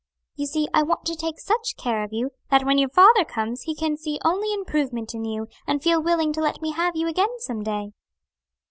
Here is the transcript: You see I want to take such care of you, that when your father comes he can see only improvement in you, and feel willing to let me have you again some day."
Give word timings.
You 0.35 0.47
see 0.47 0.67
I 0.73 0.81
want 0.81 1.05
to 1.05 1.15
take 1.15 1.39
such 1.39 1.75
care 1.77 2.03
of 2.03 2.11
you, 2.11 2.31
that 2.49 2.65
when 2.65 2.79
your 2.79 2.89
father 2.89 3.23
comes 3.23 3.61
he 3.67 3.75
can 3.75 3.97
see 3.97 4.17
only 4.25 4.51
improvement 4.51 5.13
in 5.13 5.25
you, 5.25 5.45
and 5.67 5.83
feel 5.83 6.01
willing 6.01 6.33
to 6.33 6.41
let 6.41 6.59
me 6.59 6.71
have 6.71 6.95
you 6.95 7.07
again 7.07 7.37
some 7.39 7.61
day." 7.61 7.91